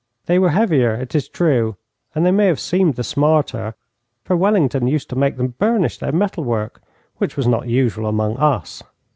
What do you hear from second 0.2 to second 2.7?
They were heavier, it is true, and they may have